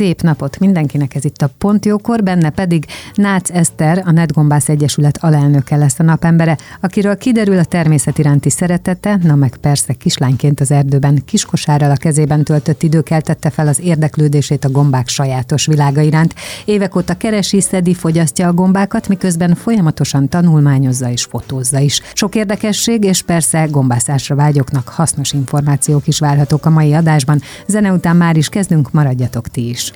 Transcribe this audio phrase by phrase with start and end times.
[0.00, 5.18] Szép napot mindenkinek, ez itt a Pont Jókor, benne pedig Nácz Eszter, a Netgombász Egyesület
[5.20, 10.70] alelnöke lesz a napembere, akiről kiderül a természet iránti szeretete, na meg persze kislányként az
[10.70, 16.34] erdőben kiskosárral a kezében töltött idő keltette fel az érdeklődését a gombák sajátos világa iránt.
[16.64, 22.00] Évek óta keresi, szedi, fogyasztja a gombákat, miközben folyamatosan tanulmányozza és fotózza is.
[22.12, 27.40] Sok érdekesség és persze gombászásra vágyoknak hasznos információk is várhatók a mai adásban.
[27.66, 29.89] Zene után már is kezdünk, maradjatok ti is.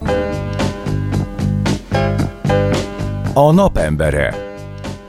[3.34, 4.34] A napembere.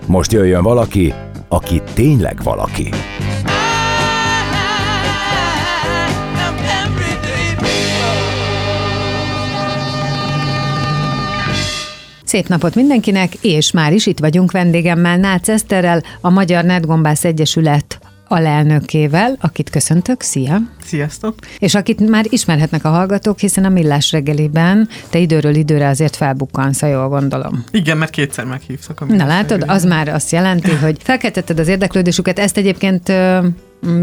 [0.05, 1.13] Most jöjjön valaki,
[1.47, 2.89] aki tényleg valaki.
[12.23, 17.94] Szép napot mindenkinek, és már is itt vagyunk vendégemmel, Nácz Eszterrel, a Magyar Netgombász Egyesület
[18.27, 20.57] alelnökével, akit köszöntök, szia!
[20.85, 21.35] Sziasztok!
[21.59, 26.79] És akit már ismerhetnek a hallgatók, hiszen a Millás reggeliben te időről időre azért felbukkansz,
[26.81, 27.63] ha jól gondolom.
[27.71, 29.01] Igen, mert kétszer meghívtak.
[29.01, 33.11] A Na látod, az már azt jelenti, hogy felkeltetted az érdeklődésüket, ezt egyébként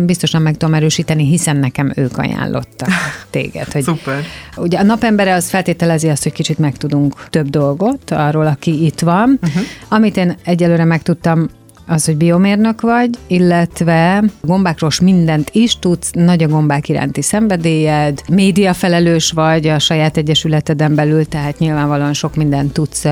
[0.06, 2.88] biztosan meg tudom erősíteni, hiszen nekem ők ajánlottak
[3.30, 3.72] téged.
[3.72, 4.24] Hogy Szuper.
[4.56, 9.38] Ugye a napembere az feltételezi azt, hogy kicsit megtudunk több dolgot arról, aki itt van.
[9.42, 9.62] Uh-huh.
[9.88, 11.48] Amit én egyelőre megtudtam,
[11.92, 19.30] az, hogy biomérnök vagy, illetve gombákról mindent is tudsz, nagy a gombák iránti szenvedélyed, médiafelelős
[19.30, 23.04] vagy a saját egyesületeden belül, tehát nyilvánvalóan sok mindent tudsz,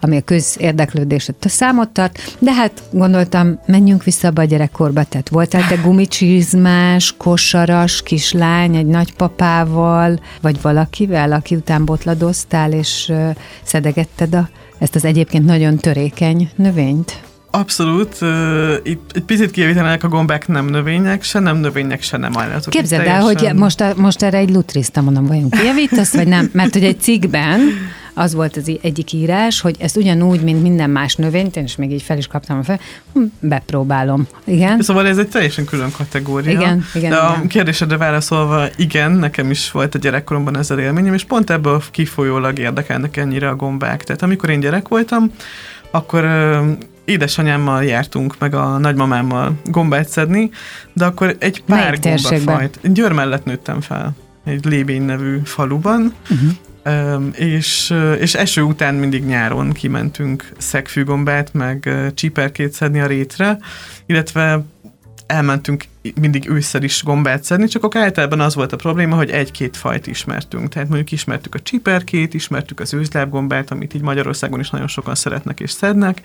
[0.00, 5.66] ami a közérdeklődésed számot tart, de hát gondoltam, menjünk vissza abba a gyerekkorba, tehát voltál
[5.68, 13.12] te gumicsizmás, kosaras kislány egy nagypapával, vagy valakivel, aki után botladoztál, és
[13.62, 17.30] szedegetted a, ezt az egyébként nagyon törékeny növényt?
[17.54, 18.16] Abszolút.
[18.20, 22.72] Uh, itt egy picit kijavítanák a gombák nem növények, se nem növények, se nem állatok.
[22.72, 26.50] Képzeld el, hogy most, a, most erre egy lutriszta mondom, vajon kijavítasz, vagy nem?
[26.52, 27.60] Mert hogy egy cikkben
[28.14, 31.92] az volt az egyik írás, hogy ezt ugyanúgy, mint minden más növényt, én is még
[31.92, 32.80] így fel is kaptam a fel,
[33.12, 34.26] hm, bepróbálom.
[34.44, 34.82] Igen?
[34.82, 36.50] Szóval ez egy teljesen külön kategória.
[36.50, 37.48] Igen, igen, De a igen.
[37.48, 43.16] kérdésedre válaszolva, igen, nekem is volt a gyerekkoromban ezzel élményem, és pont ebből kifolyólag érdekelnek
[43.16, 44.04] ennyire a gombák.
[44.04, 45.30] Tehát amikor én gyerek voltam,
[45.90, 46.24] akkor
[47.04, 50.50] édesanyámmal jártunk, meg a nagymamámmal gombát szedni,
[50.92, 52.92] de akkor egy pár gombafajt.
[52.92, 56.50] Győr mellett nőttem fel, egy Lébény nevű faluban, Uh-huh.
[57.34, 63.58] És, és eső után mindig nyáron kimentünk szegfűgombát, meg csíperkét szedni a rétre,
[64.06, 64.64] illetve
[65.26, 65.84] elmentünk
[66.20, 70.06] mindig ősszel is gombát szedni, csak akkor általában az volt a probléma, hogy egy-két fajt
[70.06, 70.68] ismertünk.
[70.68, 75.60] Tehát mondjuk ismertük a csiperkét, ismertük az őzlábgombát, amit így Magyarországon is nagyon sokan szeretnek
[75.60, 76.22] és szednek,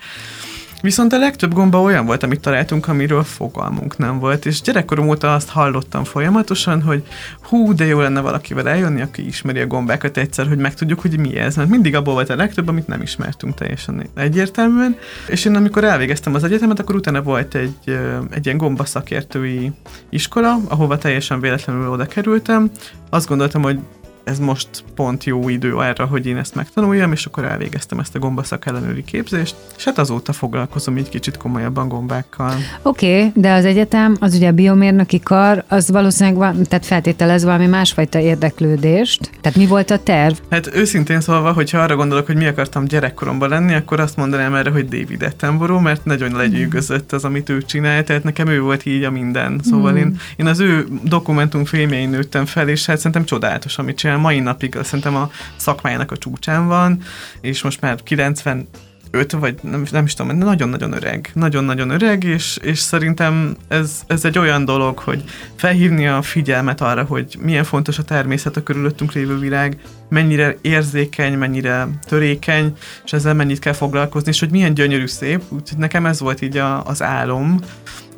[0.81, 5.33] Viszont a legtöbb gomba olyan volt, amit találtunk, amiről fogalmunk nem volt, és gyerekkorom óta
[5.33, 7.03] azt hallottam folyamatosan, hogy
[7.41, 11.35] hú, de jó lenne valakivel eljönni, aki ismeri a gombákat egyszer, hogy megtudjuk, hogy mi
[11.35, 15.83] ez, mert mindig abból volt a legtöbb, amit nem ismertünk teljesen egyértelműen, és én amikor
[15.83, 17.99] elvégeztem az egyetemet, akkor utána volt egy,
[18.29, 19.71] egy ilyen gomba szakértői
[20.09, 22.71] iskola, ahova teljesen véletlenül oda kerültem,
[23.09, 23.79] azt gondoltam, hogy
[24.27, 28.19] ez most pont jó idő arra, hogy én ezt megtanuljam, és akkor elvégeztem ezt a
[28.19, 32.53] gombaszak ellenőri képzést, és hát azóta foglalkozom így kicsit komolyabban gombákkal.
[32.81, 37.43] Oké, okay, de az egyetem, az ugye a biomérnöki kar, az valószínűleg val- tehát feltételez
[37.43, 39.29] valami másfajta érdeklődést.
[39.41, 40.33] Tehát mi volt a terv?
[40.49, 44.69] Hát őszintén szólva, hogyha arra gondolok, hogy mi akartam gyerekkoromban lenni, akkor azt mondanám erre,
[44.69, 49.03] hogy David Attenborough, mert nagyon legyűgözött az, amit ő csinál, tehát nekem ő volt így
[49.03, 49.59] a minden.
[49.63, 49.95] Szóval Mm.
[49.95, 54.16] én, én az ő dokumentumfilmjein nőttem fel, és hát szerintem csodálatos, amit csinál.
[54.17, 57.01] Mai napig szerintem a szakmájának a csúcsán van,
[57.41, 58.67] és most már 90
[59.11, 61.29] öt, vagy nem, nem is tudom, nagyon-nagyon öreg.
[61.33, 65.23] Nagyon-nagyon öreg, és, és szerintem ez, ez egy olyan dolog, hogy
[65.55, 69.77] felhívni a figyelmet arra, hogy milyen fontos a természet, a körülöttünk lévő világ,
[70.09, 72.73] mennyire érzékeny, mennyire törékeny,
[73.05, 75.41] és ezzel mennyit kell foglalkozni, és hogy milyen gyönyörű szép.
[75.49, 77.59] Úgyhogy nekem ez volt így a, az álom,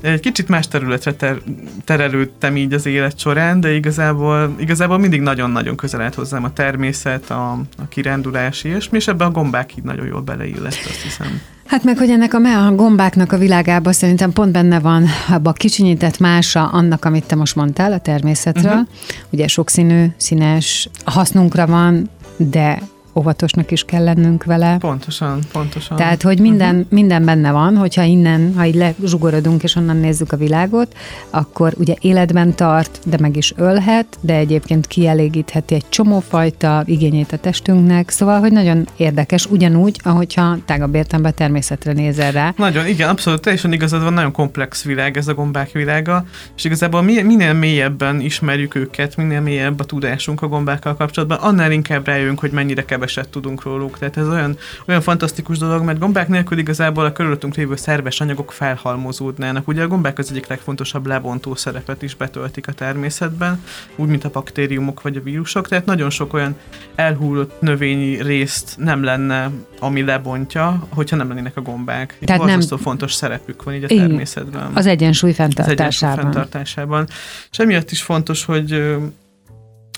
[0.01, 1.41] Egy kicsit más területre ter-
[1.83, 7.29] terelődtem így az élet során, de igazából, igazából mindig nagyon-nagyon közel állt hozzám a természet,
[7.29, 11.41] a, a kirándulás, és ebbe a gombák így nagyon jól beleillett, azt hiszem.
[11.65, 15.53] Hát meg, hogy ennek a, a gombáknak a világában szerintem pont benne van abba a
[15.53, 18.71] kicsinyített mása annak, amit te most mondtál a természetről.
[18.71, 18.87] Uh-huh.
[19.29, 22.81] Ugye sokszínű, színes, hasznunkra van, de
[23.19, 24.77] óvatosnak is kell lennünk vele.
[24.77, 25.97] Pontosan, pontosan.
[25.97, 26.91] Tehát, hogy minden, uh-huh.
[26.91, 30.95] minden benne van, hogyha innen, ha így lezsugorodunk és onnan nézzük a világot,
[31.29, 37.37] akkor ugye életben tart, de meg is ölhet, de egyébként kielégítheti egy csomófajta igényét a
[37.37, 42.53] testünknek, szóval, hogy nagyon érdekes, ugyanúgy, ahogyha tágabb értelemben természetre nézel rá.
[42.57, 46.25] Nagyon, igen, abszolút, teljesen igazad van, nagyon komplex világ ez a gombák világa,
[46.55, 52.05] és igazából minél mélyebben ismerjük őket, minél mélyebb a tudásunk a gombákkal kapcsolatban, annál inkább
[52.05, 53.97] rájövünk, hogy mennyire keveset tudunk róluk.
[53.97, 54.57] Tehát ez olyan,
[54.87, 59.67] olyan fantasztikus dolog, mert gombák nélkül igazából a körülöttünk lévő szerves anyagok felhalmozódnának.
[59.67, 63.63] Ugye a gombák az egyik legfontosabb lebontó szerepet is betöltik a természetben,
[63.95, 66.55] úgy, mint a baktériumok vagy a vírusok, tehát nagyon sok olyan
[66.95, 72.17] elhullott növényi részt nem lenne, ami lebontja, hogyha nem lennének a gombák.
[72.25, 74.71] Tehát nem fontos szerepük van így a természetben.
[74.73, 75.87] Az egyensúly fenntartásában.
[75.87, 77.07] Az egyensúly fenntartásában.
[77.51, 78.97] És emiatt is fontos, hogy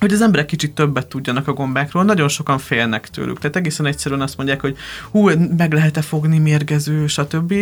[0.01, 3.39] hogy az emberek kicsit többet tudjanak a gombákról, nagyon sokan félnek tőlük.
[3.39, 4.77] Tehát egészen egyszerűen azt mondják, hogy
[5.11, 7.53] hú, meg lehet-e fogni, mérgező, stb.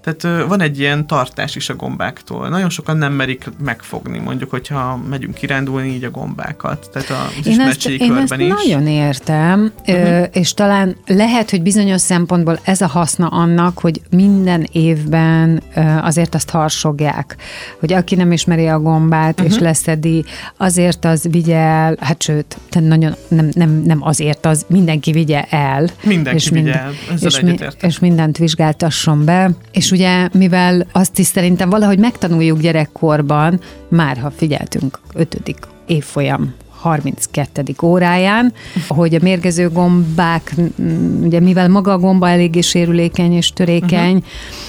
[0.00, 2.48] Tehát van egy ilyen tartás is a gombáktól.
[2.48, 6.90] Nagyon sokan nem merik megfogni, mondjuk, hogyha megyünk kirándulni így a gombákat.
[6.92, 8.48] Tehát az én ezt, én ezt is.
[8.48, 10.26] nagyon értem, uh-huh.
[10.32, 15.62] és talán lehet, hogy bizonyos szempontból ez a haszna annak, hogy minden évben
[16.02, 17.36] azért azt harsogják,
[17.80, 19.46] hogy aki nem ismeri a gombát, uh-huh.
[19.46, 19.64] és mhm.
[19.64, 20.24] leszedi,
[20.56, 25.88] azért az vigye el, hát sőt, nagyon nem, nem, nem azért az, mindenki vigye el.
[26.02, 26.92] Mindenki és vigye mind, el,
[27.28, 29.50] és, mi, és mindent vizsgáltasson be.
[29.72, 37.62] És ugye, mivel azt is szerintem valahogy megtanuljuk gyerekkorban, már ha figyeltünk ötödik évfolyam 32.
[37.82, 38.52] óráján,
[38.88, 40.54] hogy a mérgező gombák,
[41.22, 44.24] ugye mivel maga a gomba eléggé sérülékeny és törékeny, uh-huh.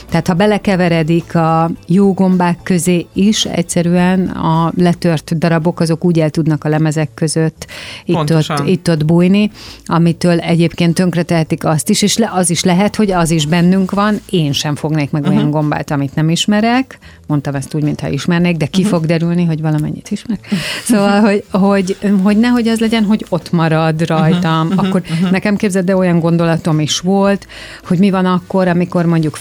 [0.09, 6.29] Tehát ha belekeveredik a jó gombák közé is, egyszerűen a letört darabok azok úgy el
[6.29, 7.67] tudnak a lemezek között
[8.05, 9.51] itt-ott, itt-ott bújni,
[9.85, 14.19] amitől egyébként tönkretehetik azt is, és le, az is lehet, hogy az is bennünk van,
[14.29, 15.37] én sem fognék meg uh-huh.
[15.37, 16.97] olyan gombát, amit nem ismerek,
[17.27, 18.97] mondtam ezt úgy, mintha ismernék, de ki uh-huh.
[18.97, 20.47] fog derülni, hogy valamennyit ismerek.
[20.83, 24.67] Szóval, hogy, hogy hogy nehogy az legyen, hogy ott marad rajtam.
[24.67, 25.31] Uh-huh, akkor uh-huh.
[25.31, 27.47] nekem képzeld, de olyan gondolatom is volt,
[27.87, 29.35] hogy mi van akkor, amikor mondjuk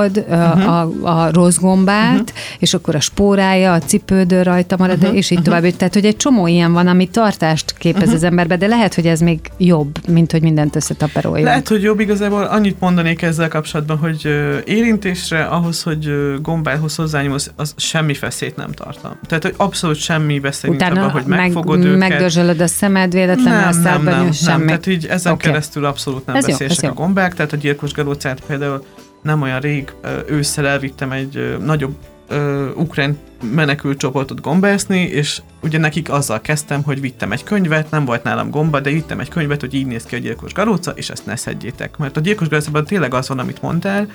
[0.00, 1.04] felrugod uh-huh.
[1.04, 2.36] a, a rossz gombát, uh-huh.
[2.58, 5.16] és akkor a spórája, a cipődő rajta marad, uh-huh.
[5.16, 5.62] és így tovább.
[5.62, 8.16] Tehát, hogy egy csomó ilyen van, ami tartást képez uh-huh.
[8.16, 11.44] az emberbe, de lehet, hogy ez még jobb, mint hogy mindent összetaperoljon.
[11.44, 12.42] Lehet, hogy jobb igazából.
[12.42, 14.28] Annyit mondanék ezzel kapcsolatban, hogy
[14.64, 16.10] érintésre, ahhoz, hogy
[16.42, 19.12] gombához hozzányúlsz, az semmi feszélyt nem tartom.
[19.26, 22.08] Tehát, hogy abszolút semmi veszély nincs abban, hogy megfogod meg, őket.
[22.08, 24.56] Megdörzsölöd a szemed véletlenül nem, a szádban, nem, nem, semmi.
[24.58, 25.50] Nem, tehát így ezen okay.
[25.50, 28.84] keresztül abszolút nem ez veszélyesek jó, a gombák, tehát a gyilkos galócát például
[29.22, 29.92] nem olyan rég
[30.26, 31.96] ősszel elvittem egy nagyobb
[32.28, 33.18] ö, ukrán
[33.54, 38.50] menekült csoportot gombászni, és ugye nekik azzal kezdtem, hogy vittem egy könyvet, nem volt nálam
[38.50, 41.36] gomba, de vittem egy könyvet, hogy így néz ki a gyilkos garóca, és ezt ne
[41.36, 41.96] szedjétek.
[41.96, 44.08] Mert a gyilkos garócában tényleg az van, amit mondtál,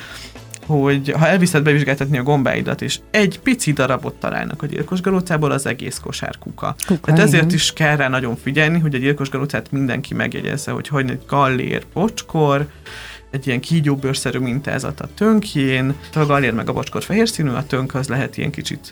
[0.65, 5.65] hogy ha elviszed bevizsgáltatni a gombáidat, és egy pici darabot találnak a gyilkos galócából, az
[5.65, 6.75] egész kosár kuka.
[6.87, 7.55] kuka Tehát ezért igen.
[7.55, 11.85] is kell rá nagyon figyelni, hogy a gyilkos galócát mindenki megjegyezze, hogy hogy egy gallér,
[11.93, 12.67] pocskor,
[13.35, 17.95] egy ilyen kígyóbőrszerű mintázat a tönkjén, a galér meg a bocskor fehér színű, a tönk
[17.95, 18.91] az lehet ilyen kicsit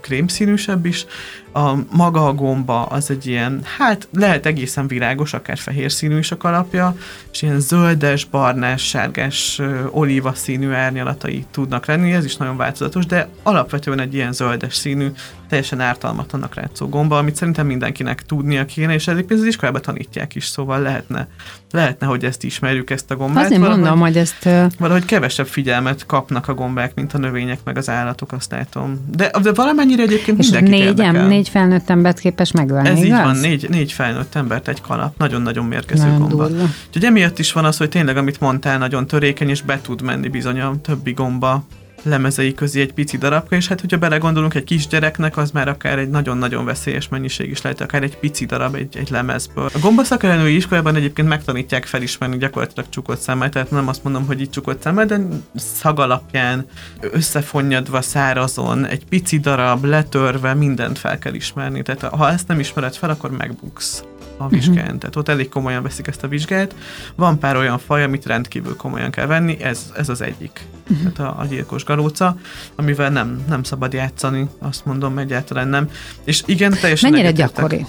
[0.00, 1.06] krémszínűsebb is,
[1.52, 6.30] a maga a gomba az egy ilyen, hát lehet egészen világos, akár fehér színű is
[6.30, 6.96] a kalapja,
[7.32, 13.28] és ilyen zöldes, barnás, sárgás, olíva színű árnyalatai tudnak lenni, ez is nagyon változatos, de
[13.42, 15.08] alapvetően egy ilyen zöldes színű,
[15.48, 20.44] teljesen ártalmatlanak rátszó gomba, amit szerintem mindenkinek tudnia kéne, és egyébként az iskolában tanítják is,
[20.44, 21.28] szóval lehetne,
[21.76, 23.44] lehetne, hogy ezt ismerjük, ezt a gombát.
[23.44, 24.48] Azért valahogy, mondom, hogy ezt...
[24.78, 29.04] Valahogy kevesebb figyelmet kapnak a gombák, mint a növények, meg az állatok, azt látom.
[29.16, 31.26] De, de valamennyire egyébként és mindenkit négyem, érdekel.
[31.26, 33.18] négy felnőtt embert képes megölni, Ez igaz?
[33.18, 36.48] így van, négy, négy felnőtt embert egy kalap, nagyon-nagyon mérgező nagyon gomba.
[36.48, 36.64] Durva.
[36.86, 40.28] Úgyhogy emiatt is van az, hogy tényleg, amit mondtál, nagyon törékeny, és be tud menni
[40.28, 41.64] bizony a többi gomba
[42.02, 46.08] lemezei közé egy pici darabka, és hát hogyha belegondolunk egy kisgyereknek, az már akár egy
[46.08, 49.68] nagyon-nagyon veszélyes mennyiség is lehet, akár egy pici darab egy, egy lemezből.
[49.74, 54.50] A gombaszakályanői iskolában egyébként megtanítják felismerni gyakorlatilag csukott szemmel, tehát nem azt mondom, hogy itt
[54.50, 55.20] csukott szemmel, de
[55.54, 56.66] szag alapján
[57.00, 61.82] összefonnyadva szárazon, egy pici darab, letörve, mindent fel kell ismerni.
[61.82, 64.04] Tehát ha ezt nem ismered fel, akkor megbuksz.
[64.36, 64.84] A vizsgán.
[64.84, 64.98] Uh-huh.
[64.98, 66.74] Tehát ott elég komolyan veszik ezt a vizsgát.
[67.14, 70.66] Van pár olyan faj, amit rendkívül komolyan kell venni, ez, ez az egyik.
[70.90, 71.12] Uh-huh.
[71.12, 72.36] Tehát a, a gyilkos galóca,
[72.74, 75.90] amivel nem, nem szabad játszani, azt mondom, egyáltalán nem.
[76.24, 77.86] És igen, teljesen Mennyire gyakori?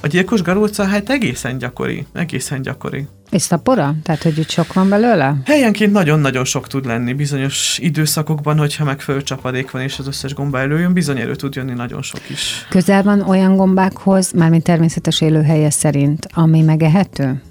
[0.00, 3.08] A gyilkos garulca hát egészen gyakori, egészen gyakori.
[3.30, 3.94] És szapora?
[4.02, 5.36] Tehát, hogy itt sok van belőle?
[5.44, 10.58] Helyenként nagyon-nagyon sok tud lenni bizonyos időszakokban, hogyha megfelelő csapadék van, és az összes gomba
[10.58, 12.66] előjön, bizony elő tud jönni nagyon sok is.
[12.68, 17.42] Közel van olyan gombákhoz, mármint természetes élőhelye szerint, ami megehető?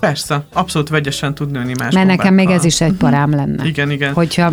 [0.00, 3.66] Persze, abszolút vegyesen tud nőni más Mert nekem még ez is egy parám lenne.
[3.66, 4.12] Igen, igen.
[4.12, 4.52] Hogyha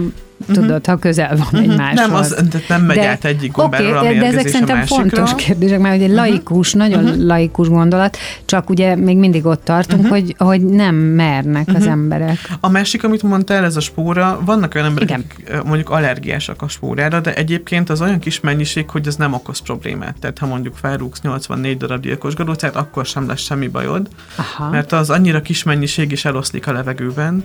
[0.54, 1.96] tudod, ha közel van egy máshoz.
[1.96, 4.96] Nem, az, nem megy de, át egyik gombáról okay, a de ezek szerintem másikra.
[4.96, 6.90] fontos kérdések, mert egy laikus, uh-huh.
[6.90, 7.26] nagyon uh-huh.
[7.26, 10.18] laikus gondolat, csak ugye még mindig ott tartunk, uh-huh.
[10.18, 11.82] hogy, hogy nem mernek uh-huh.
[11.82, 12.38] az emberek.
[12.60, 15.26] A másik, amit mondtál, ez a spóra, vannak olyan emberek, Igen.
[15.30, 19.60] akik mondjuk allergiásak a spórára, de egyébként az olyan kis mennyiség, hogy ez nem okoz
[19.60, 20.16] problémát.
[20.20, 24.70] Tehát ha mondjuk felrúgsz 84 darab gyilkos garucát, akkor sem lesz semmi bajod, Aha.
[24.70, 27.44] mert az annyira kis mennyiség is eloszlik a levegőben,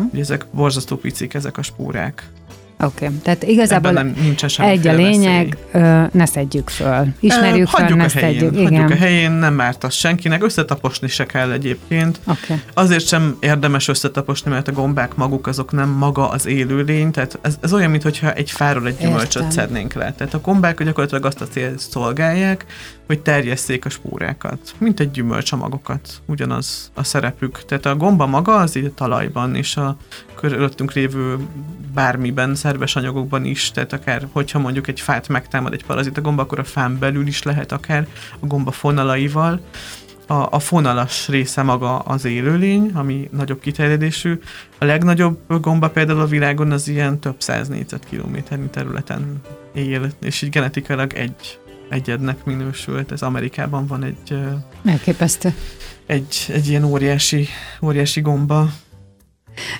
[0.00, 0.10] uh-huh.
[0.10, 2.28] hogy ezek borzasztó picik, ezek a spórák.
[2.82, 3.16] Oké, okay.
[3.22, 4.16] tehát igazából nem,
[4.58, 7.06] egy a lényeg, ö, ne szedjük föl.
[7.20, 8.52] Ismerjük ö, föl, ne a helyén, szedjük.
[8.52, 8.64] Igen.
[8.64, 12.20] Hagyjuk a helyén, nem márt az senkinek, összetaposni se kell egyébként.
[12.26, 12.60] Okay.
[12.74, 17.58] Azért sem érdemes összetaposni, mert a gombák maguk azok nem maga az élőlény, tehát ez,
[17.60, 19.50] ez olyan, mintha egy fáról egy gyümölcsöt Értem.
[19.50, 20.12] szednénk le.
[20.12, 22.64] Tehát a gombák gyakorlatilag azt a célt szolgálják,
[23.10, 26.22] hogy terjesszék a spórákat, mint egy gyümölcs a magokat.
[26.26, 27.64] Ugyanaz a szerepük.
[27.64, 29.96] Tehát a gomba maga az így a talajban, és a
[30.34, 31.38] körülöttünk lévő
[31.94, 36.58] bármiben, szerves anyagokban is, tehát akár, hogyha mondjuk egy fát megtámad egy parazita gomba, akkor
[36.58, 38.06] a fán belül is lehet akár
[38.40, 39.60] a gomba fonalaival.
[40.26, 44.40] A, a fonalas része maga az élőlény, ami nagyobb kiterjedésű.
[44.78, 49.40] A legnagyobb gomba például a világon az ilyen több száz négyzetkilométernyi területen
[49.74, 51.59] él, és így genetikailag egy
[51.90, 53.12] egyednek minősült.
[53.12, 54.38] Ez Amerikában van egy...
[54.84, 55.54] Elképesztő.
[56.06, 57.46] Egy, egy ilyen óriási,
[57.82, 58.70] óriási gomba,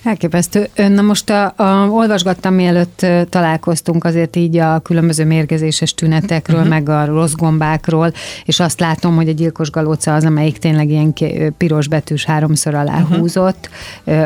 [0.03, 0.67] Elképesztő.
[0.75, 6.71] Na most a, a, olvasgattam, mielőtt találkoztunk azért így a különböző mérgezéses tünetekről, uh-huh.
[6.71, 8.13] meg a rossz gombákról,
[8.45, 11.13] és azt látom, hogy a gyilkos galóca az, amelyik tényleg ilyen
[11.57, 13.17] piros betűs háromszor alá uh-huh.
[13.17, 13.69] húzott.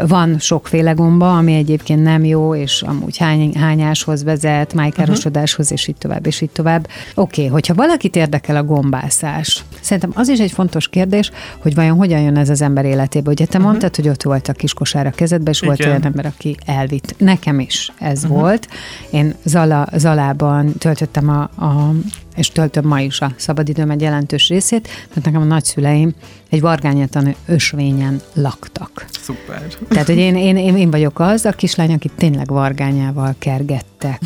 [0.08, 5.96] Van sokféle gomba, ami egyébként nem jó, és amúgy hány, hányáshoz vezet, májkárosodáshoz, és így
[5.96, 6.88] tovább, és így tovább.
[7.16, 11.98] Oké, okay, hogyha valakit érdekel a gombászás, szerintem az is egy fontos kérdés, hogy vajon
[11.98, 13.30] hogyan jön ez az ember életébe.
[13.30, 13.64] Ugye te uh-huh.
[13.64, 15.75] mondtad, hogy ott volt a kiskosár a kezed, kezedbe, és Igen.
[15.75, 17.16] volt olyan ember, aki elvitt.
[17.18, 18.40] Nekem is ez uh-huh.
[18.40, 18.68] volt.
[19.12, 21.94] Én Zala, Zalában töltöttem a, a
[22.36, 26.14] és töltöm ma is a szabadidőm egy jelentős részét, mert nekem a nagyszüleim
[26.50, 29.06] egy vargányatlan ösvényen laktak.
[29.22, 29.64] Szuper.
[29.90, 34.22] Tehát, hogy én, én, én, én vagyok az a kislány, aki tényleg vargányával kergettek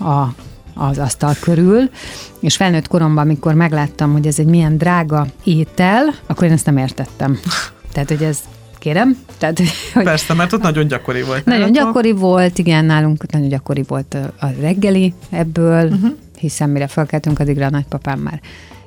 [0.00, 0.26] a
[0.74, 1.90] az asztal körül,
[2.40, 6.76] és felnőtt koromban, amikor megláttam, hogy ez egy milyen drága étel, akkor én ezt nem
[6.76, 7.38] értettem.
[7.92, 8.38] Tehát, hogy ez
[8.82, 9.18] kérem.
[9.38, 9.58] Tehát,
[9.92, 11.44] hogy Persze, mert ott nagyon gyakori volt.
[11.44, 11.84] Nagyon nálatok.
[11.84, 16.10] gyakori volt, igen, nálunk nagyon gyakori volt a reggeli ebből, uh-huh.
[16.38, 18.40] hiszen mire felkeltünk, addigra a nagypapám már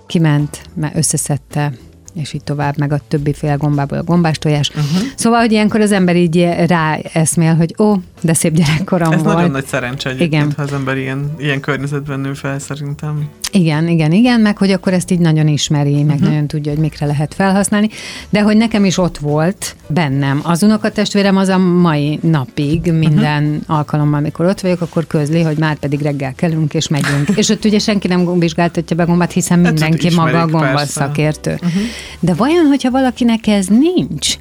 [0.08, 1.72] kiment, mert összeszedte
[2.15, 4.69] és így tovább, meg a többi fél gombából a gombás tojás.
[4.69, 5.07] Uh-huh.
[5.15, 9.36] Szóval, hogy ilyenkor az ember így rá eszmél, hogy ó, de szép gyerekkorom Ez volt.
[9.36, 10.53] nagyon nagy szerencse egyébként, igen.
[10.57, 13.29] ha az ember ilyen, ilyen környezetben nő fel, szerintem.
[13.51, 16.29] Igen, igen, igen, meg hogy akkor ezt így nagyon ismeri, meg uh-huh.
[16.29, 17.89] nagyon tudja, hogy mikre lehet felhasználni,
[18.29, 20.39] de hogy nekem is ott volt bennem.
[20.43, 23.77] Az unokatestvérem az a mai napig minden uh-huh.
[23.77, 27.29] alkalommal, amikor ott vagyok, akkor közli, hogy már pedig reggel kelünk és megyünk.
[27.39, 31.51] és ott ugye senki nem vizsgáltatja be gombát, hiszen hát, mindenki hát, maga a gombaszakértő.
[31.51, 31.81] Uh-huh.
[32.19, 34.38] De vajon, hogyha valakinek ez nincs,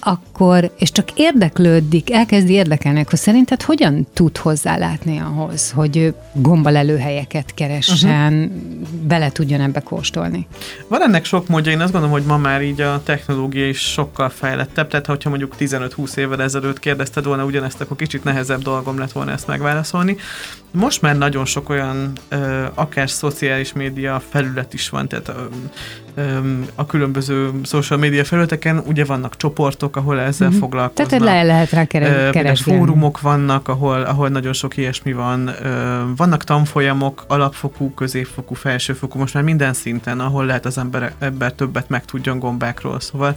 [0.00, 8.32] akkor, és csak érdeklődik, elkezdi érdekelni, akkor szerinted hogyan tud hozzálátni ahhoz, hogy gombalelőhelyeket keressen,
[8.32, 9.06] uh-huh.
[9.06, 10.46] bele tudjon ebbe kóstolni?
[10.88, 14.28] Van ennek sok módja, én azt gondolom, hogy ma már így a technológia is sokkal
[14.28, 19.12] fejlettebb, tehát hogyha mondjuk 15-20 évvel ezelőtt kérdezted volna ugyanezt, akkor kicsit nehezebb dolgom lett
[19.12, 20.16] volna ezt megválaszolni.
[20.70, 22.12] Most már nagyon sok olyan,
[22.74, 25.32] akár szociális média felület is van, tehát
[26.74, 30.62] a különböző social media felületeken ugye vannak csoportok, ahol ezzel uh-huh.
[30.62, 31.08] foglalkoznak.
[31.08, 32.76] Tehát le lehet rá keresni.
[32.76, 35.50] Fórumok vannak, ahol, ahol nagyon sok ilyesmi van.
[36.16, 41.88] Vannak tanfolyamok, alapfokú, középfokú, felsőfokú, most már minden szinten, ahol lehet az ember, ember többet
[41.88, 43.00] meg tudjon gombákról.
[43.00, 43.36] Szóval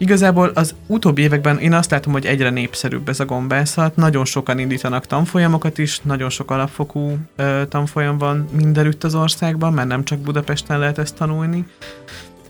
[0.00, 3.96] Igazából az utóbbi években én azt látom, hogy egyre népszerűbb ez a gombászat.
[3.96, 9.88] Nagyon sokan indítanak tanfolyamokat is, nagyon sok alapfokú ö, tanfolyam van mindenütt az országban, mert
[9.88, 11.66] nem csak Budapesten lehet ezt tanulni.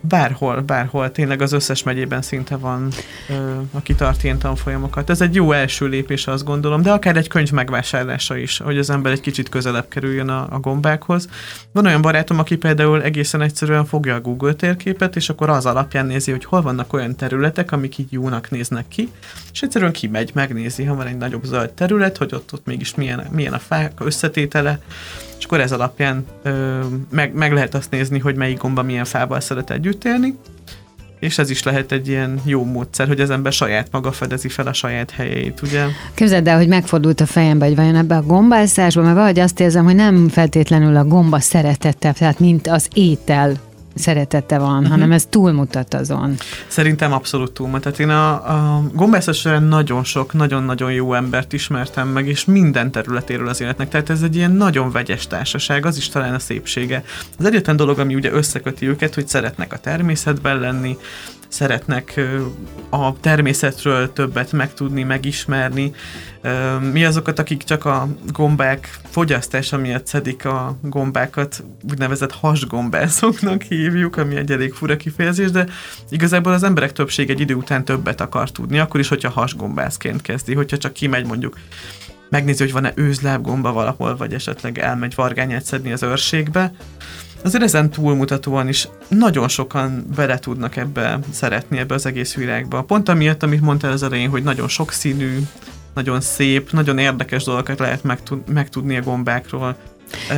[0.02, 2.88] Bárhol, bárhol, tényleg az összes megyében szinte van,
[3.28, 5.10] ö, aki tart ilyen tanfolyamokat.
[5.10, 8.90] Ez egy jó első lépés, azt gondolom, de akár egy könyv megvásárlása is, hogy az
[8.90, 11.28] ember egy kicsit közelebb kerüljön a, a gombákhoz.
[11.72, 16.06] Van olyan barátom, aki például egészen egyszerűen fogja a Google térképet, és akkor az alapján
[16.06, 19.08] nézi, hogy hol vannak olyan területek, amik így jónak néznek ki,
[19.52, 23.26] és egyszerűen kimegy, megnézi, ha van egy nagyobb zöld terület, hogy ott, ott mégis milyen,
[23.30, 24.80] milyen a fák összetétele,
[25.40, 26.80] és akkor ez alapján ö,
[27.10, 30.34] meg, meg lehet azt nézni, hogy melyik gomba milyen fával szeret együtt élni,
[31.20, 34.66] és ez is lehet egy ilyen jó módszer, hogy az ember saját maga fedezi fel
[34.66, 35.84] a saját helyeit, ugye?
[36.14, 39.84] Képzeld el, hogy megfordult a fejembe, hogy vajon ebbe a gombászásba, mert valahogy azt érzem,
[39.84, 43.56] hogy nem feltétlenül a gomba szeretete, tehát mint az étel
[43.94, 44.90] szeretete van, uh-huh.
[44.90, 46.36] hanem ez túlmutat azon.
[46.66, 47.82] Szerintem abszolút túlmutat.
[47.82, 48.32] Tehát én a,
[48.76, 53.88] a gombászat során nagyon sok, nagyon-nagyon jó embert ismertem meg, és minden területéről az életnek.
[53.88, 57.04] Tehát ez egy ilyen nagyon vegyes társaság, az is talán a szépsége.
[57.38, 60.96] Az egyetlen dolog, ami ugye összeköti őket, hogy szeretnek a természetben lenni,
[61.50, 62.20] szeretnek
[62.90, 65.92] a természetről többet megtudni, megismerni.
[66.92, 74.36] Mi azokat, akik csak a gombák fogyasztása miatt szedik a gombákat, úgynevezett hasgombászoknak hívjuk, ami
[74.36, 75.66] egy elég fura kifejezés, de
[76.08, 80.54] igazából az emberek többség egy idő után többet akar tudni, akkor is, hogyha hasgombászként kezdi,
[80.54, 81.56] hogyha csak kimegy mondjuk
[82.28, 86.72] megnézi, hogy van-e őzlábgomba valahol, vagy esetleg elmegy vargányát szedni az őrségbe,
[87.42, 92.82] azért ezen túlmutatóan is nagyon sokan bele tudnak ebbe szeretni, ebbe az egész világba.
[92.82, 95.38] Pont amiatt, amit mondtál az elején, hogy nagyon sokszínű,
[95.94, 99.76] nagyon szép, nagyon érdekes dolgokat lehet megtud, megtudni a gombákról.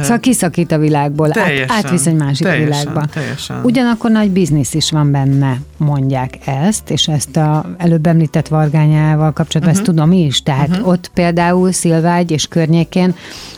[0.02, 3.04] Szóval kiszakít a világból, teljesen, át, átvisz egy másik teljesen, világba.
[3.12, 3.60] Teljesen.
[3.62, 9.74] Ugyanakkor nagy biznisz is van benne, mondják ezt, és ezt a előbb említett Vargányával kapcsolatban
[9.74, 9.88] uh-huh.
[9.88, 10.42] ezt tudom is.
[10.42, 10.88] Tehát uh-huh.
[10.88, 13.14] ott például Szilvágy és környékén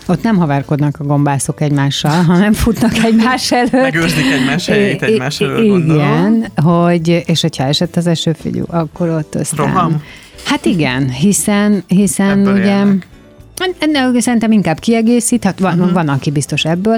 [0.06, 3.72] ott nem haverkodnak a gombászok egymással, hanem futnak egymás előtt.
[3.72, 5.84] Megőrzik egymás helyét egymás előtt.
[5.84, 9.66] Igen, hogy, és hogyha esett az eső, figyú, akkor ott aztán...
[9.66, 10.02] Roham?
[10.44, 12.64] Hát igen, hiszen, hiszen Ebből ugye...
[12.64, 13.06] élnek.
[13.78, 15.92] Ennek szerintem inkább kiegészít, hát van, uh-huh.
[15.92, 16.96] van, aki biztos ebből,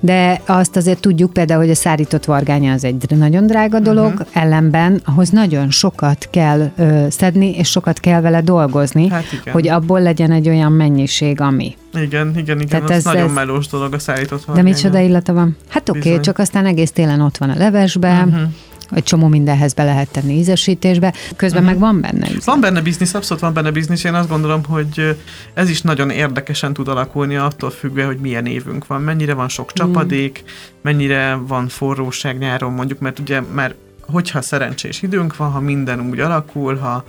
[0.00, 4.26] de azt azért tudjuk például, hogy a szárított vargánya az egy nagyon drága dolog, uh-huh.
[4.32, 9.52] ellenben ahhoz nagyon sokat kell ö, szedni, és sokat kell vele dolgozni, Hát igen.
[9.52, 11.76] hogy abból legyen egy olyan mennyiség, ami.
[11.94, 14.64] Igen, igen, igen, Tehát ez- nagyon ez- melós dolog a szállított De vargány.
[14.64, 15.56] micsoda illata van?
[15.68, 18.28] Hát oké, okay, csak aztán egész télen ott van a levesbe, Mhm.
[18.28, 18.48] uh-huh.
[18.90, 21.78] Egy csomó mindenhez be lehet tenni ízesítésbe, közben uh-huh.
[21.78, 22.44] meg van benne íz.
[22.44, 24.04] Van benne biznisz, abszolút van benne biznisz.
[24.04, 25.16] Én azt gondolom, hogy
[25.54, 29.72] ez is nagyon érdekesen tud alakulni attól függve, hogy milyen évünk van, mennyire van sok
[29.72, 30.44] csapadék,
[30.82, 36.20] mennyire van forróság nyáron mondjuk, mert ugye már hogyha szerencsés időnk van, ha minden úgy
[36.20, 37.04] alakul, ha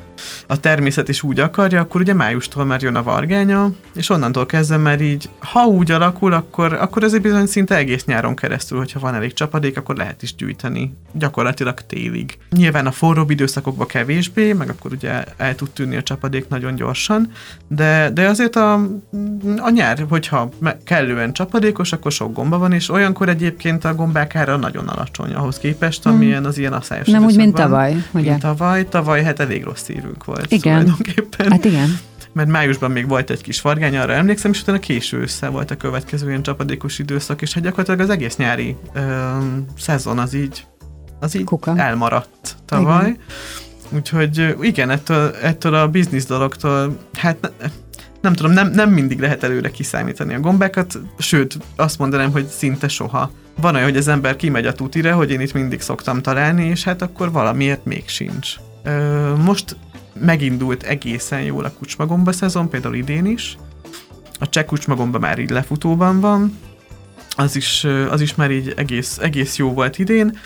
[0.47, 4.77] a természet is úgy akarja, akkor ugye májustól már jön a vargánya, és onnantól kezdve
[4.77, 8.99] már így, ha úgy alakul, akkor, akkor ez egy bizony szinte egész nyáron keresztül, hogyha
[8.99, 12.37] van elég csapadék, akkor lehet is gyűjteni gyakorlatilag télig.
[12.49, 17.31] Nyilván a forróbb időszakokban kevésbé, meg akkor ugye el tud tűnni a csapadék nagyon gyorsan,
[17.67, 18.73] de, de azért a,
[19.57, 20.49] a nyár, hogyha
[20.83, 25.57] kellően csapadékos, akkor sok gomba van, és olyankor egyébként a gombák ára nagyon alacsony ahhoz
[25.57, 28.29] képest, amilyen az ilyen asszályos Nem úgy, mint tavaly, ugye?
[28.29, 30.79] Mint tavaly, tavaly hát elég rossz évünk volt Igen.
[30.79, 31.51] tulajdonképpen.
[31.51, 31.99] Hát igen.
[32.33, 35.75] Mert májusban még volt egy kis vargány, arra emlékszem, és utána késő össze volt a
[35.75, 39.01] következő ilyen csapadékos időszak, és hát gyakorlatilag az egész nyári ö,
[39.77, 40.65] szezon az így,
[41.19, 41.77] az így Kuka.
[41.77, 43.07] elmaradt tavaly.
[43.07, 43.17] Igen.
[43.89, 47.49] Úgyhogy igen, ettől, ettől a biznisz dologtól, hát ne,
[48.21, 52.87] nem tudom, nem, nem mindig lehet előre kiszámítani a gombákat, sőt, azt mondanám, hogy szinte
[52.87, 53.31] soha.
[53.61, 56.83] Van olyan, hogy az ember kimegy a tutire, hogy én itt mindig szoktam találni, és
[56.83, 58.55] hát akkor valamiért még sincs.
[58.83, 59.75] Ö, most
[60.13, 63.57] megindult egészen jól a kucsmagomba szezon, például idén is.
[64.39, 66.57] A cseh kucsmagomba már így lefutóban van,
[67.39, 70.37] az is, az is már így egész, egész jó volt idén.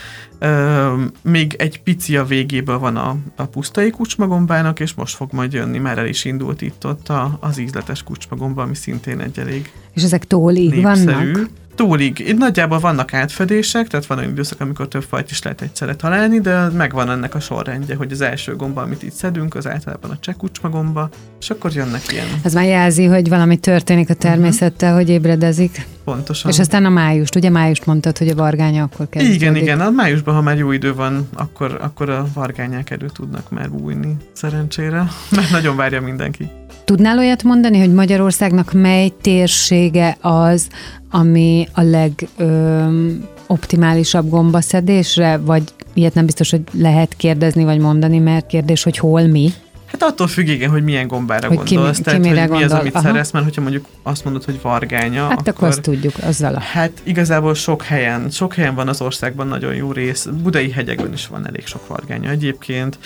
[1.21, 5.77] Még egy pici a végéből van a, a pusztai kucsmagombának, és most fog majd jönni,
[5.77, 10.03] már el is indult itt ott a, az ízletes kucsmagomba, ami szintén egy elég És
[10.03, 11.05] ezek tólig népszerű.
[11.05, 11.49] vannak?
[11.75, 12.19] Túlig.
[12.19, 16.39] Itt nagyjából vannak átfedések, tehát van olyan időszak, amikor több fajt is lehet egyszerre találni,
[16.39, 20.17] de megvan ennek a sorrendje, hogy az első gomba, amit itt szedünk, az általában a
[20.19, 21.09] csekucsma gomba,
[21.39, 25.87] és akkor jönnek ilyen Ez már jelzi, hogy valami történik a természettel, hogy ébredezik.
[26.03, 26.51] pontosan.
[26.51, 29.41] És aztán a májust, ugye májust mondtad, hogy a vargánya akkor kezdődik.
[29.41, 33.49] igen, igen, a májusban, ha már jó idő van, akkor, akkor a vargányák elő tudnak
[33.49, 36.49] már bújni, szerencsére, mert nagyon várja mindenki.
[36.85, 40.67] Tudnál olyat mondani, hogy Magyarországnak mely térsége az,
[41.11, 48.83] ami a legoptimálisabb gombaszedésre, vagy ilyet nem biztos, hogy lehet kérdezni vagy mondani, mert kérdés,
[48.83, 49.49] hogy hol mi?
[49.93, 51.97] Hát attól függ, igen, hogy milyen gombára Hogy ki gondolsz.
[51.97, 52.79] ki tehát, mire hogy mi az, gondol.
[52.79, 53.03] amit Aha.
[53.03, 56.59] szeretsz, mert hogyha mondjuk azt mondod, hogy vargánya, Hát akkor azt tudjuk, azzal a...
[56.59, 60.25] Hát igazából sok helyen, sok helyen van az országban nagyon jó rész.
[60.25, 62.99] Budai hegyekben is van elég sok vargánya egyébként.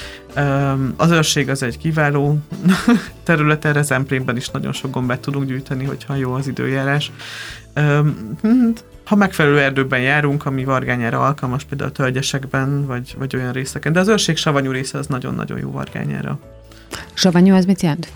[0.98, 2.38] Az őrség az egy kiváló
[3.24, 7.12] terület, erre Zemplénben is nagyon sok gombát tudunk gyűjteni, hogyha jó az időjárás.
[8.42, 8.70] Hm,
[9.04, 13.94] Ha megfelelő erdőben járunk, ami vargányára alkalmas, például tölgyesekben, vagy, vagy olyan részeken.
[13.94, 16.40] De az őrség savanyú része az nagyon-nagyon jó vargányára.
[17.18, 18.08] Savanyú az mit jelent?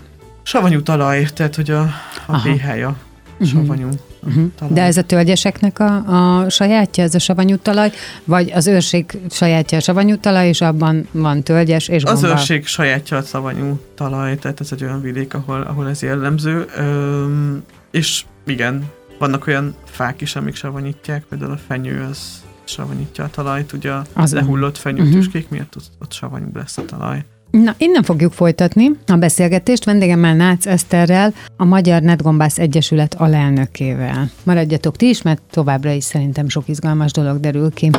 [0.42, 1.80] Savanyú talaj, tehát hogy a,
[2.26, 2.96] a pH-ja
[3.44, 3.88] savanyú.
[4.26, 4.44] Uh-huh.
[4.58, 4.74] Talaj.
[4.74, 5.94] De ez a tölgyeseknek a,
[6.42, 7.90] a sajátja, ez a savanyú talaj,
[8.24, 12.36] vagy az őrség sajátja a savanyú talaj, és abban van tölgyes és Az gomba?
[12.36, 16.66] őrség sajátja a szavanyú talaj, tehát ez egy olyan vidék, ahol, ahol ez jellemző.
[16.76, 18.84] Öm, és igen,
[19.18, 24.32] vannak olyan fák is, amik savanyítják, például a fenyő az savanyítja a talajt, ugye Az-
[24.32, 24.96] lehullott Mhm.
[24.96, 27.24] fenyőtüskék miatt ott, ott savanyú lesz a talaj.
[27.52, 34.30] Na, innen fogjuk folytatni a beszélgetést vendégemmel Nácz Eszterrel, a Magyar Netgombász Egyesület alelnökével.
[34.42, 37.90] Maradjatok ti is, mert továbbra is szerintem sok izgalmas dolog derül ki.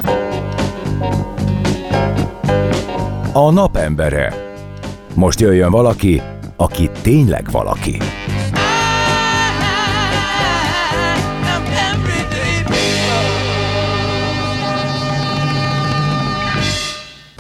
[3.34, 4.34] A napembere.
[5.14, 6.22] Most jöjjön valaki,
[6.56, 7.98] aki tényleg valaki.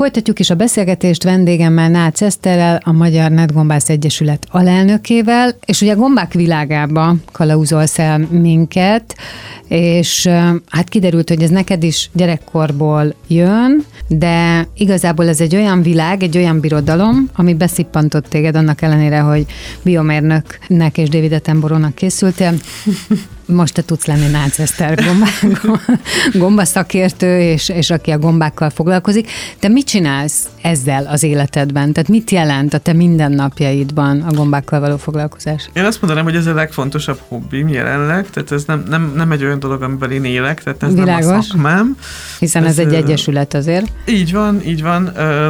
[0.03, 5.95] Folytatjuk is a beszélgetést vendégemmel Nácz Eszterrel, a Magyar Netgombász Egyesület alelnökével, és ugye a
[5.95, 9.15] gombák világába kalauzolsz el minket,
[9.67, 10.27] és
[10.69, 16.37] hát kiderült, hogy ez neked is gyerekkorból jön, de igazából ez egy olyan világ, egy
[16.37, 19.45] olyan birodalom, ami beszippantott téged annak ellenére, hogy
[19.81, 22.53] biomérnöknek és David Attenborough-nak készültél.
[23.53, 25.25] Most te tudsz lenni Nácz Eszter gomba,
[26.43, 29.29] gomba szakértő, és, és aki a gombákkal foglalkozik.
[29.59, 31.93] Te mit csinálsz ezzel az életedben?
[31.93, 35.69] Tehát mit jelent a te mindennapjaidban a gombákkal való foglalkozás?
[35.73, 39.43] Én azt mondanám, hogy ez a legfontosabb hobbim jelenleg, tehát ez nem, nem, nem egy
[39.43, 41.45] olyan dolog, amiben én élek, tehát ez nem a Világos.
[41.45, 41.97] szakmám.
[42.39, 43.91] Hiszen ez, Ez, egy egyesület azért.
[44.05, 45.01] Így van, így van.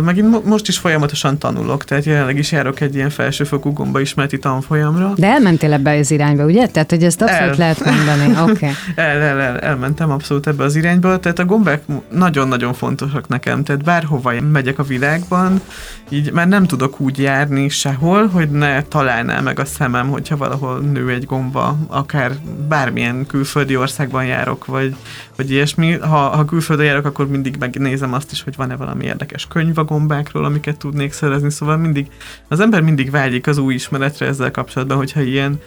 [0.03, 4.39] Meg én mo- most is folyamatosan tanulok, tehát jelenleg is járok egy ilyen felsőfokú gombaismereti
[4.39, 5.13] tanfolyamra.
[5.15, 6.67] De elmentél ebbe az irányba, ugye?
[6.67, 7.55] Tehát, hogy ezt abszolút El.
[7.57, 8.41] lehet mondani.
[8.41, 8.51] Oké.
[8.51, 8.71] Okay.
[9.05, 13.83] El, el, el, elmentem abszolút ebbe az irányba, tehát a gombák nagyon-nagyon fontosak nekem, tehát
[13.83, 15.61] bárhova megyek a világban,
[16.09, 20.79] így már nem tudok úgy járni sehol, hogy ne találná meg a szemem, hogyha valahol
[20.79, 22.31] nő egy gomba, akár
[22.67, 24.95] bármilyen külföldi országban járok, vagy,
[25.35, 25.91] vagy ilyesmi.
[25.91, 29.83] Ha, ha külföldre járok, akkor mindig megnézem azt is, hogy van-e valami érdekes könyv a
[29.83, 32.07] gombákról, amiket tudnék szerezni, szóval mindig,
[32.47, 35.59] az ember mindig vágyik az új ismeretre ezzel kapcsolatban, hogyha ilyen,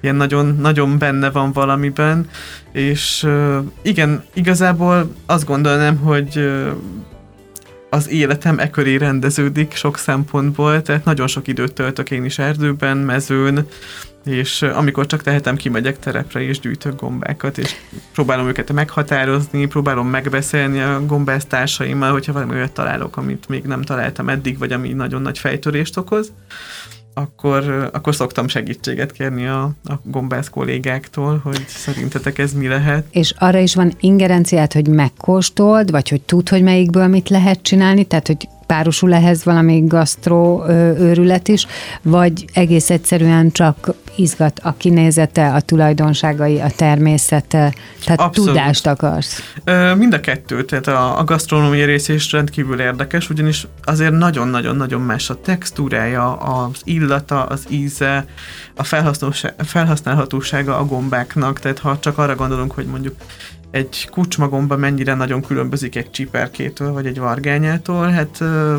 [0.00, 2.28] ilyen nagyon, nagyon benne van valamiben,
[2.72, 3.26] és
[3.82, 6.50] igen, igazából azt gondolnám, hogy
[7.90, 12.96] az életem e köré rendeződik sok szempontból, tehát nagyon sok időt töltök én is erdőben,
[12.96, 13.66] mezőn,
[14.24, 17.74] és amikor csak tehetem, kimegyek terepre és gyűjtök gombákat, és
[18.12, 23.82] próbálom őket meghatározni, próbálom megbeszélni a gombász társaimmal, hogyha valami olyat találok, amit még nem
[23.82, 26.32] találtam eddig, vagy ami nagyon nagy fejtörést okoz,
[27.14, 33.06] akkor, akkor szoktam segítséget kérni a, a gombász kollégáktól, hogy szerintetek ez mi lehet.
[33.10, 38.04] És arra is van ingerenciát, hogy megkóstold, vagy hogy tud, hogy melyikből mit lehet csinálni,
[38.04, 40.64] tehát hogy párosul ehhez valami gasztró
[40.98, 41.66] őrület is,
[42.02, 47.74] vagy egész egyszerűen csak izgat a kinézete, a tulajdonságai, a természete,
[48.04, 48.50] tehát Abszolút.
[48.50, 49.54] tudást akarsz.
[49.96, 55.30] Mind a kettő, tehát a, a gasztronómiai rész is rendkívül érdekes, ugyanis azért nagyon-nagyon-nagyon más
[55.30, 58.26] a textúrája, az illata, az íze,
[58.74, 58.82] a
[59.64, 63.14] felhasználhatósága a gombáknak, tehát ha csak arra gondolunk, hogy mondjuk
[63.74, 68.76] egy kucsmagomba mennyire nagyon különbözik egy csiperkétől, vagy egy vargányától, hát ö,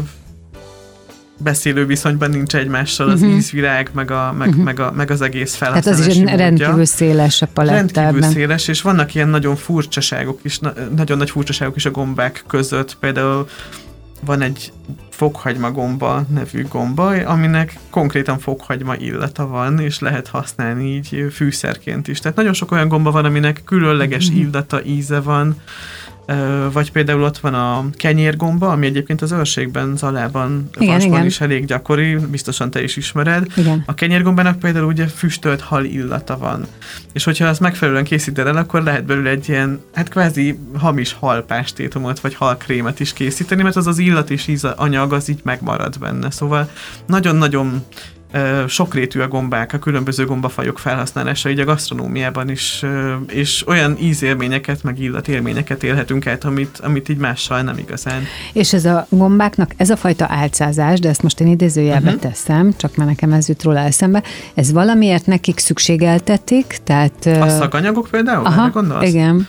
[1.37, 3.29] beszélő viszonyban nincs egymással az Mhm.
[3.29, 4.59] ízvilág, meg, a, meg, Mhm.
[4.61, 6.37] meg, a, meg az egész Tehát felhasználási az is módja.
[6.37, 11.29] rendkívül széles a paletta Rendkívül széles, és vannak ilyen nagyon furcsaságok is, na- nagyon nagy
[11.29, 12.97] furcsaságok is a gombák között.
[12.99, 13.47] Például
[14.25, 14.71] van egy
[15.09, 22.19] fokhagyma gomba nevű gomba, aminek konkrétan fokhagyma illata van, és lehet használni így fűszerként is.
[22.19, 24.37] Tehát nagyon sok olyan gomba van, aminek különleges Mhm.
[24.39, 25.61] illata, íze van,
[26.71, 32.15] vagy például ott van a kenyérgomba, ami egyébként az őrségben, Zalában, Vasban is elég gyakori,
[32.15, 33.47] biztosan te is ismered.
[33.55, 33.83] Igen.
[33.85, 36.65] A kenyérgombának például ugye füstölt hal illata van.
[37.13, 42.19] És hogyha azt megfelelően készíted el, akkor lehet belőle egy ilyen, hát kvázi hamis halpástétomot,
[42.19, 46.31] vagy halkrémet is készíteni, mert az az illat és íz anyag az így megmarad benne.
[46.31, 46.69] Szóval
[47.05, 47.85] nagyon-nagyon
[48.67, 52.85] sokrétű a gombák, a különböző gombafajok felhasználása így a gasztronómiában is,
[53.27, 58.23] és olyan ízélményeket, meg illatélményeket élhetünk át, amit, amit így mással nem igazán.
[58.53, 62.21] És ez a gombáknak, ez a fajta álcázás, de ezt most én idézőjelbe uh-huh.
[62.21, 67.25] teszem, csak mert nekem ez jut róla eszembe, ez valamiért nekik szükségeltetik, tehát...
[67.25, 68.45] A szakanyagok például?
[68.45, 69.07] Aha, gondolsz?
[69.07, 69.47] igen.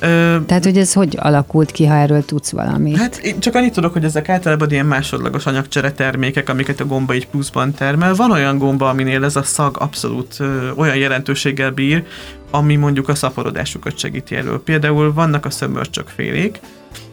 [0.00, 2.96] Ö, Tehát, hogy ez hogy alakult ki, ha erről tudsz valamit?
[2.96, 7.14] Hát én csak annyit tudok, hogy ezek általában ilyen másodlagos anyagcsere termékek, amiket a gomba
[7.14, 8.14] így pluszban termel.
[8.14, 12.04] Van olyan gomba, aminél ez a szag abszolút ö, olyan jelentőséggel bír,
[12.50, 14.58] ami mondjuk a szaporodásukat segíti elő.
[14.58, 16.60] Például vannak a szömörcsökfélék.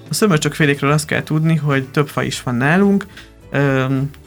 [0.09, 3.05] A szömörcsökfélékről azt kell tudni, hogy több fa is van nálunk.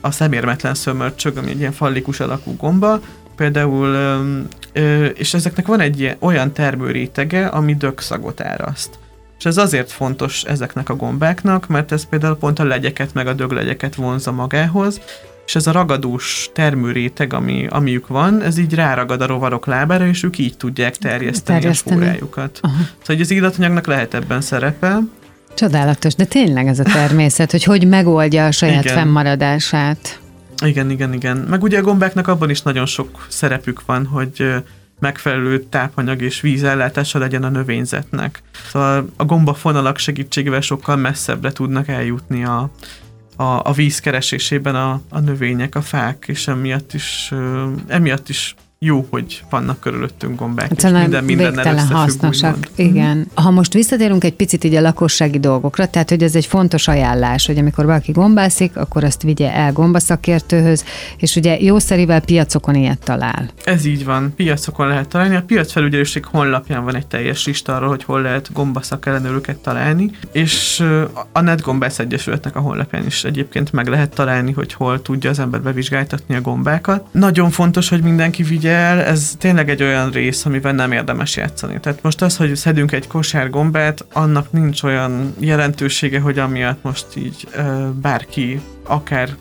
[0.00, 3.00] A szemérmetlen szömörcsög, ami egy ilyen fallikus alakú gomba,
[3.36, 3.96] például,
[5.14, 8.98] és ezeknek van egy olyan termőrétege, ami dögszagot áraszt.
[9.38, 13.32] És ez azért fontos ezeknek a gombáknak, mert ez például pont a legyeket, meg a
[13.32, 15.00] döglegyeket vonza magához,
[15.46, 20.22] és ez a ragadós termőréteg, ami, amiük van, ez így ráragad a rovarok lábára, és
[20.22, 22.00] ők így tudják terjeszteni, terjeszteni.
[22.00, 22.58] a spórájukat.
[22.62, 22.74] Aha.
[22.74, 24.98] Szóval hogy az illatanyagnak lehet ebben szerepe.
[25.54, 28.96] Csodálatos, de tényleg ez a természet, hogy hogy megoldja a saját Igen.
[28.96, 30.20] fennmaradását.
[30.64, 31.36] Igen, igen, igen.
[31.36, 34.54] Meg ugye a gombáknak abban is nagyon sok szerepük van, hogy
[35.00, 38.42] megfelelő tápanyag és vízellátása legyen a növényzetnek.
[38.70, 42.70] Szóval a gombafonalak segítségével sokkal messzebbre tudnak eljutni a,
[43.36, 47.32] a, a víz keresésében a, a növények, a fák, és emiatt is,
[47.86, 52.56] emiatt is jó, hogy vannak körülöttünk gombák, hát, és minden minden hasznosak.
[52.56, 52.94] Úgymond.
[52.94, 53.26] Igen.
[53.34, 57.46] Ha most visszatérünk egy picit így a lakossági dolgokra, tehát hogy ez egy fontos ajánlás,
[57.46, 60.84] hogy amikor valaki gombászik, akkor azt vigye el gombaszakértőhöz,
[61.16, 63.50] és ugye jószerivel piacokon ilyet talál.
[63.64, 65.36] Ez így van, piacokon lehet találni.
[65.36, 70.84] A piacfelügyelőség honlapján van egy teljes lista arról, hogy hol lehet gombaszak ellenőröket találni, és
[71.32, 75.62] a Netgombász Egyesületnek a honlapján is egyébként meg lehet találni, hogy hol tudja az ember
[75.62, 77.06] bevizsgáltatni a gombákat.
[77.10, 81.80] Nagyon fontos, hogy mindenki vigye figyel, ez tényleg egy olyan rész, amivel nem érdemes játszani.
[81.80, 87.06] Tehát most az, hogy szedünk egy kosár gombát, annak nincs olyan jelentősége, hogy amiatt most
[87.16, 87.48] így
[87.92, 89.36] bárki akár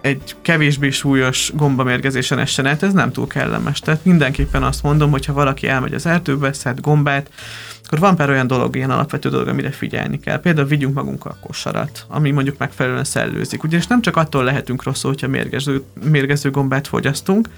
[0.00, 3.80] egy kevésbé súlyos gombamérgezésen essen át, ez nem túl kellemes.
[3.80, 7.30] Tehát mindenképpen azt mondom, hogy ha valaki elmegy az erdőbe, szed gombát,
[7.86, 10.40] akkor van pár olyan dolog, ilyen alapvető dolog, amire figyelni kell.
[10.40, 13.64] Például vigyünk magunkkal kosarat, ami mondjuk megfelelően szellőzik.
[13.64, 17.48] Ugyanis nem csak attól lehetünk rosszul, hogyha mérgező, mérgező gombát fogyasztunk,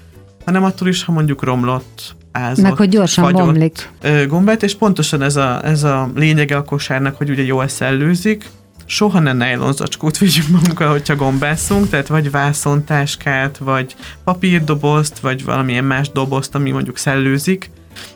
[0.45, 3.89] hanem attól is, ha mondjuk romlott, ázott, Meg hogy gyorsan fagyott, bomlik.
[4.27, 8.49] gombát, és pontosan ez a, ez a lényege a kosárnak, hogy ugye jól szellőzik,
[8.85, 15.83] soha ne nylon zacskót vigyünk magunkkal, hogyha gombászunk, tehát vagy vászontáskát, vagy papírdobozt, vagy valamilyen
[15.83, 17.71] más dobozt, ami mondjuk szellőzik,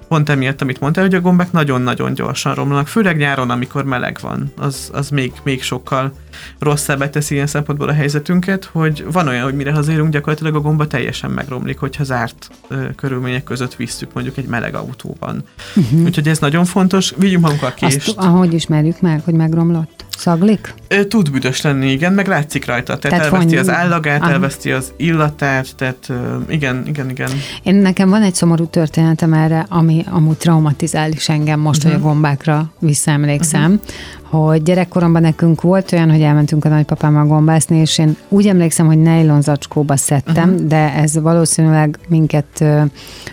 [0.07, 4.53] pont emiatt, amit mondtál, hogy a gombák nagyon-nagyon gyorsan romlanak, főleg nyáron, amikor meleg van,
[4.57, 6.13] az, az még, még sokkal
[6.59, 10.87] rosszabbá teszi ilyen szempontból a helyzetünket, hogy van olyan, hogy mire hazérünk, gyakorlatilag a gomba
[10.87, 15.43] teljesen megromlik, hogyha zárt ö, körülmények között visszük mondjuk egy meleg autóban.
[15.75, 16.03] Uh-huh.
[16.03, 18.07] Úgyhogy ez nagyon fontos, vigyünk magunkkal kést.
[18.07, 20.05] Azt, ahogy ismerjük meg, hogy megromlott?
[20.17, 20.73] Szaglik?
[21.07, 22.97] Tud büdös lenni, igen, meg látszik rajta.
[22.97, 24.31] Tehát, tehát elveszti az állagát, Aha.
[24.31, 26.11] elveszti az illatát, tehát
[26.47, 27.29] igen, igen, igen.
[27.63, 31.93] Én nekem van egy szomorú történetem erre, ami amúgy traumatizál is engem most, uh-huh.
[31.93, 32.13] hogy a mhm.
[32.13, 38.17] gombákra visszaemlékszem, uh-huh hogy gyerekkoromban nekünk volt olyan, hogy elmentünk a nagypapámmal gombászni, és én
[38.29, 40.67] úgy emlékszem, hogy nylon zacskóba szedtem, uh-huh.
[40.67, 42.65] de ez valószínűleg minket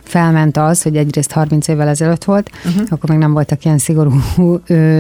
[0.03, 2.87] felment az, hogy egyrészt 30 évvel ezelőtt volt, uh-huh.
[2.89, 4.13] akkor még nem voltak ilyen szigorú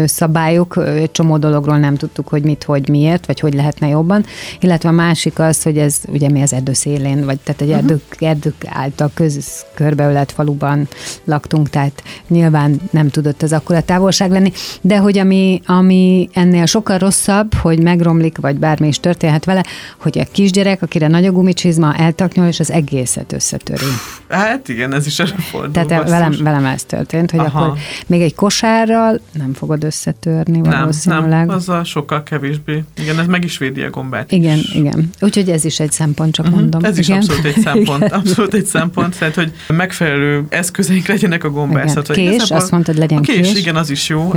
[0.04, 4.24] szabályok, egy csomó dologról nem tudtuk, hogy mit, hogy miért, vagy hogy lehetne jobban,
[4.60, 8.02] illetve a másik az, hogy ez ugye mi az erdő szélén, vagy tehát egy erdők,
[8.12, 8.28] uh-huh.
[8.28, 10.88] erdők által köz, körbeölelt faluban
[11.24, 16.28] laktunk, tehát nyilván nem tudott ez akkor a távolság lenni, de hogy ami, ami ami
[16.32, 19.64] ennél sokkal rosszabb, hogy megromlik, vagy bármi is történhet vele,
[19.96, 23.84] hogy a kisgyerek, akire nagy a gumicsizma, eltaknyol, és az egészet összetöri.
[24.28, 25.70] Hát igen, ez is előfordul.
[25.70, 27.60] Tehát velem, velem ez történt, hogy Aha.
[27.60, 31.28] akkor még egy kosárral nem fogod összetörni valószínűleg.
[31.28, 32.84] Nem, nem, azzal sokkal kevésbé.
[32.96, 34.74] Igen, ez meg is védi a gombát Igen, is.
[34.74, 35.10] igen.
[35.20, 36.60] Úgyhogy ez is egy szempont, csak uh-huh.
[36.60, 36.84] mondom.
[36.84, 37.20] Ez igen.
[37.20, 38.12] is abszolút egy szempont.
[38.12, 42.14] Abszolút egy szempont, tehát hogy megfelelő eszközeink legyenek a gombászatra.
[42.14, 43.36] Kés, azt mondtad, legyen a kés.
[43.36, 43.58] kés.
[43.58, 44.32] Igen, az is jó.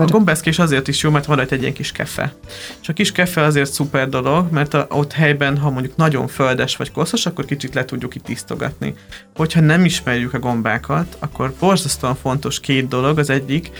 [0.00, 2.32] a gombászkés azért is is jó, mert van rajta egy ilyen kis kefe.
[2.82, 6.76] És a kis kefe azért szuper dolog, mert a, ott helyben, ha mondjuk nagyon földes
[6.76, 8.94] vagy koszos, akkor kicsit le tudjuk itt tisztogatni.
[9.34, 13.18] Hogyha nem ismerjük a gombákat, akkor borzasztóan fontos két dolog.
[13.18, 13.70] Az egyik,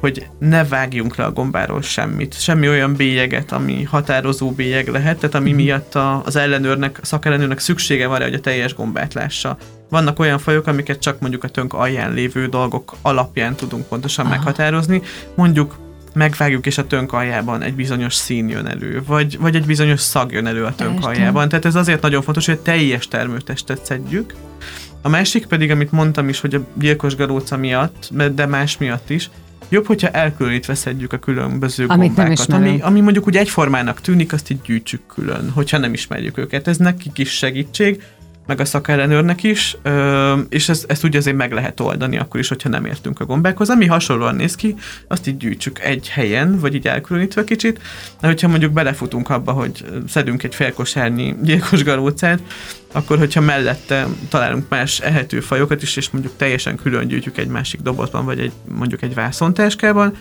[0.00, 2.40] hogy ne vágjunk le a gombáról semmit.
[2.40, 5.60] Semmi olyan bélyeget, ami határozó bélyeg lehet, tehát ami mhm.
[5.62, 9.56] miatt a, az ellenőrnek, a szakellenőrnek szüksége van rá, hogy a teljes gombát lássa.
[9.90, 14.34] Vannak olyan fajok, amiket csak mondjuk a tönk alján lévő dolgok alapján tudunk pontosan Aha.
[14.34, 15.02] meghatározni.
[15.34, 15.87] Mondjuk
[16.18, 20.32] megvágjuk, és a tönk aljában egy bizonyos szín jön elő, vagy, vagy egy bizonyos szag
[20.32, 21.48] jön elő a tönk aljában.
[21.48, 24.34] Tehát ez azért nagyon fontos, hogy a teljes termőtestet szedjük.
[25.02, 29.30] A másik pedig, amit mondtam is, hogy a gyilkos galóca miatt, de más miatt is,
[29.68, 32.48] jobb, hogyha elkülönítve szedjük a különböző Amit nem gombákat.
[32.48, 32.84] Ami, ismerünk.
[32.84, 36.68] ami mondjuk úgy egyformának tűnik, azt így gyűjtsük külön, hogyha nem ismerjük őket.
[36.68, 38.02] Ez nekik is segítség,
[38.48, 39.76] meg a szakellenőrnek is,
[40.48, 43.70] és ezt, ezt úgy azért meg lehet oldani akkor is, hogyha nem értünk a gombákhoz.
[43.70, 44.74] Ami hasonlóan néz ki,
[45.08, 47.80] azt így gyűjtsük egy helyen, vagy így elkülönítve kicsit,
[48.20, 52.40] de hogyha mondjuk belefutunk abba, hogy szedünk egy félkosárnyi gyilkos galócát,
[52.92, 57.80] akkor hogyha mellette találunk más ehető fajokat is, és mondjuk teljesen külön gyűjtjük egy másik
[57.80, 60.14] dobozban, vagy egy, mondjuk egy vászontáskában,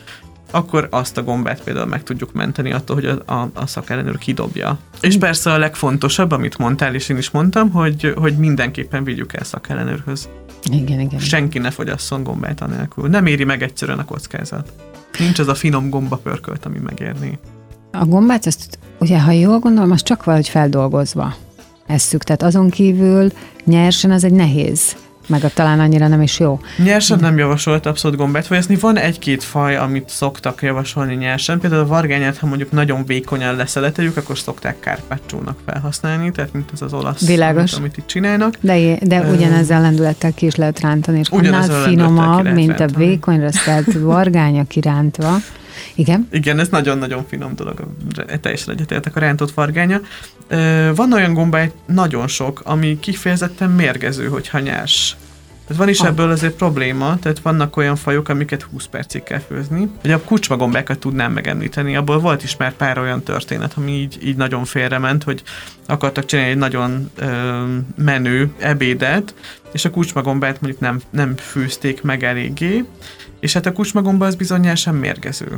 [0.51, 4.77] akkor azt a gombát például meg tudjuk menteni attól, hogy a, a, a szakellenőr kidobja.
[5.01, 9.43] És persze a legfontosabb, amit mondtál, és én is mondtam, hogy, hogy mindenképpen vigyük el
[9.43, 10.29] szakellenőrhöz.
[10.71, 11.19] Igen, igen.
[11.19, 13.09] Senki ne fogyasszon gombát anélkül.
[13.09, 14.71] Nem éri meg egyszerűen a kockázat.
[15.19, 17.39] Nincs az a finom gomba pörkölt, ami megérné.
[17.91, 21.35] A gombát, ezt ugye, ha jól gondolom, az csak valahogy feldolgozva
[21.87, 22.23] esszük.
[22.23, 23.31] Tehát azon kívül
[23.63, 24.95] nyersen az egy nehéz,
[25.27, 26.59] meg a talán annyira nem is jó.
[26.77, 28.75] Nyersen nem javasolt abszolút gombát folyaszni.
[28.75, 31.59] Van egy-két faj, amit szoktak javasolni nyersen.
[31.59, 36.81] Például a vargányát, ha mondjuk nagyon vékonyan leszeleteljük, akkor szokták kárpácsónak felhasználni, tehát mint ez
[36.81, 37.71] az olasz, Világos.
[37.71, 38.55] Amit, amit itt csinálnak.
[38.59, 43.05] De, de ugyanezzel lendülettel ki is lehet rántani, és annál a finomabb, mint a rántani.
[43.05, 45.35] vékonyra szelt vargánya kirántva.
[45.95, 46.27] Igen?
[46.31, 47.87] Igen, ez nagyon-nagyon finom dolog,
[48.41, 50.01] teljesen egyetértek a rántott vargánya.
[50.47, 55.15] Ö, Van olyan gombáj, nagyon sok, ami kifejezetten mérgező, hogyha nyers.
[55.67, 59.89] Tehát van is ebből azért probléma, tehát vannak olyan fajok, amiket 20 percig kell főzni.
[60.03, 64.35] Ugye a kucsmagombákat tudnám megemlíteni, abból volt is már pár olyan történet, ami így, így
[64.35, 65.43] nagyon félrement, hogy
[65.85, 67.63] akartak csinálni egy nagyon ö,
[67.95, 69.33] menő ebédet,
[69.71, 72.85] és a kucsmagombát mondjuk nem, nem főzték meg eléggé,
[73.39, 75.57] és hát a kucsmagomba az bizonyára sem mérgező.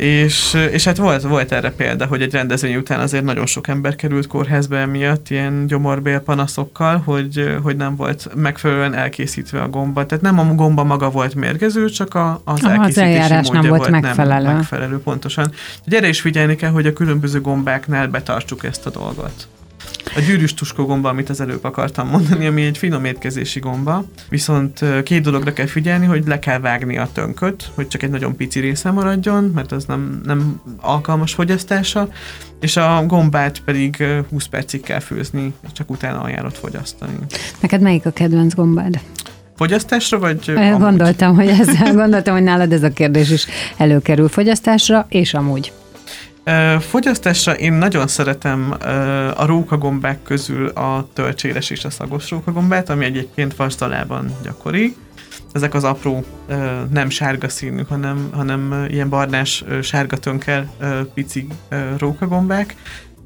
[0.00, 3.96] És, és hát volt, volt erre példa, hogy egy rendezvény után azért nagyon sok ember
[3.96, 10.06] került kórházba emiatt ilyen gyomorbél panaszokkal, hogy, hogy nem volt megfelelően elkészítve a gomba.
[10.06, 13.56] Tehát nem a gomba maga volt mérgező, csak a, az Aha, az elkészítési eljárás nem
[13.56, 14.44] módja volt megfelelő.
[14.44, 15.52] Nem megfelelő, pontosan.
[15.84, 19.48] Gyere is figyelni kell, hogy a különböző gombáknál betartsuk ezt a dolgot.
[20.16, 24.84] A gyűrűs tuskó gomba, amit az előbb akartam mondani, ami egy finom étkezési gomba, viszont
[25.04, 28.60] két dologra kell figyelni, hogy le kell vágni a tönköt, hogy csak egy nagyon pici
[28.60, 32.08] része maradjon, mert az nem, nem alkalmas fogyasztása,
[32.60, 37.12] és a gombát pedig ö, 20 percig kell főzni, csak utána ajánlott fogyasztani.
[37.60, 39.00] Neked melyik a kedvenc gombád?
[39.56, 40.80] Fogyasztásra, vagy amúgy?
[40.80, 43.46] Gondoltam, hogy ez, gondoltam, hogy nálad ez a kérdés is
[43.76, 45.72] előkerül fogyasztásra, és amúgy.
[46.80, 48.74] Fogyasztásra én nagyon szeretem
[49.36, 54.96] a rókagombák közül a tölcséres és a szagos rókagombát, ami egyébként vasdalában gyakori.
[55.52, 56.24] Ezek az apró,
[56.90, 61.46] nem sárga színű, hanem, hanem ilyen barnás, sárga tönkel ö, pici
[61.98, 62.74] rókagombák,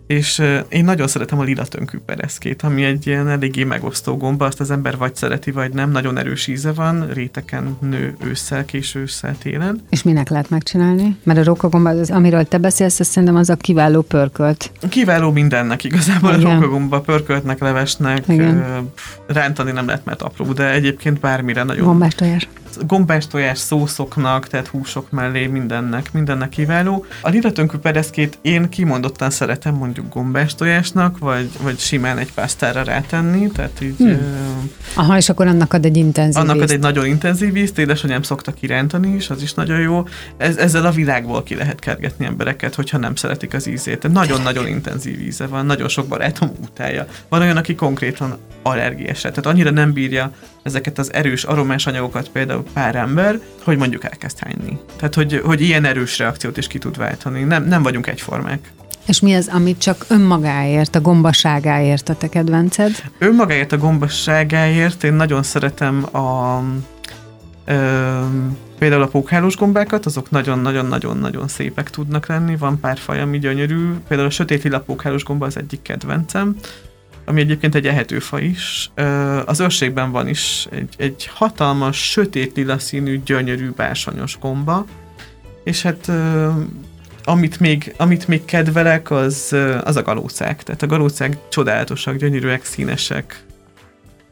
[0.07, 4.61] és én nagyon szeretem a lila tönkű pereszkét, ami egy ilyen eléggé megosztó gomba, azt
[4.61, 9.37] az ember vagy szereti, vagy nem, nagyon erős íze van, réteken nő ősszel, késő ősszel,
[9.39, 9.81] télen.
[9.91, 11.17] És minek lehet megcsinálni?
[11.23, 14.71] Mert a rókagomba, az, amiről te beszélsz, azt szerintem az a kiváló pörkölt.
[14.89, 16.55] Kiváló mindennek igazából, a Igen.
[16.55, 18.91] rókagomba, pörköltnek, levesnek, Igen.
[19.27, 22.49] rántani nem lehet, mert apró, de egyébként bármire nagyon Gombás tojás.
[22.87, 27.05] Gombás tojás szószoknak, tehát húsok mellé mindennek, mindennek kiváló.
[27.21, 32.83] A lila tönkű pereszkét én kimondottan szeretem mondjuk gombás tojásnak, vagy, vagy simán egy pásztára
[32.83, 34.09] rátenni, tehát így Hmm.
[34.09, 34.71] hmm.
[34.95, 38.53] Aha, és akkor annak ad egy intenzív annak ad egy nagyon intenzív ízt, édesanyám szokta
[38.53, 40.07] kirántani is, az is nagyon jó.
[40.37, 44.13] Ez, ezzel a világból ki lehet kergetni embereket, hogyha nem szeretik az ízét.
[44.13, 47.07] Nagyon-nagyon intenzív íze van, nagyon sok barátom utálja.
[47.29, 50.33] Van olyan, aki konkrétan allergiás, tehát annyira nem bírja
[50.63, 54.79] ezeket az erős aromás anyagokat például pár ember, hogy mondjuk elkezd hányni.
[54.97, 57.43] Tehát, hogy, hogy ilyen erős reakciót is ki tud váltani.
[57.43, 58.73] Nem, nem vagyunk egyformák.
[59.07, 63.03] És mi az, amit csak önmagáért, a gombaságáért a te kedvenced?
[63.19, 66.61] Önmagáért a gombasságáért én nagyon szeretem a
[67.65, 68.21] ö,
[68.79, 74.29] például a pókhálós gombákat, azok nagyon-nagyon-nagyon-nagyon szépek tudnak lenni, van pár faj, ami gyönyörű, például
[74.29, 76.57] a sötét lila pókhálós gomba az egyik kedvencem,
[77.25, 78.91] ami egyébként egy ehető fa is.
[79.45, 84.87] Az őrségben van is egy, egy hatalmas, sötét lila színű, gyönyörű, bársonyos gomba,
[85.65, 86.11] és hát
[87.25, 90.63] amit még, amit még kedvelek, az, az a galócák.
[90.63, 93.45] Tehát a galócák csodálatosak, gyönyörűek, színesek,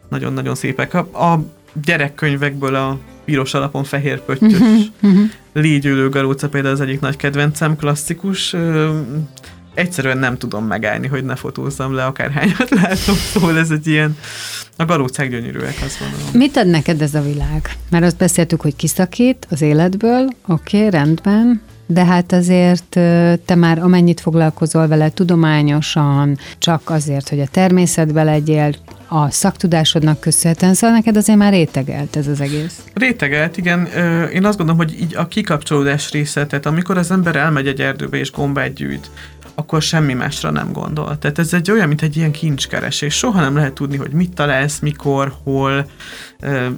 [0.08, 0.94] nagyon-nagyon szépek.
[0.94, 1.44] A, a
[1.84, 4.90] gyerekkönyvekből a piros alapon fehér pöttyös
[5.52, 8.54] légyülő galóca például az egyik nagy kedvencem, klasszikus.
[9.74, 14.16] Egyszerűen nem tudom megállni, hogy ne fotózzam le, akárhányat látom, szóval ez egy ilyen,
[14.76, 16.20] a galócák gyönyörűek, azt mondom.
[16.32, 17.76] Mit ad neked ez a világ?
[17.90, 22.98] Mert azt beszéltük, hogy kiszakít az életből, oké, okay, rendben, de hát azért
[23.44, 28.74] te már amennyit foglalkozol vele tudományosan, csak azért, hogy a természetbe legyél,
[29.08, 32.82] a szaktudásodnak köszönhetően, szóval neked azért már rétegelt ez az egész.
[32.94, 33.86] Rétegelt, igen.
[34.32, 38.16] Én azt gondolom, hogy így a kikapcsolódás része, tehát amikor az ember elmegy egy erdőbe
[38.16, 39.10] és gombát gyűjt,
[39.54, 41.18] akkor semmi másra nem gondol.
[41.18, 43.14] Tehát ez egy olyan, mint egy ilyen kincskeresés.
[43.14, 45.86] Soha nem lehet tudni, hogy mit találsz, mikor, hol.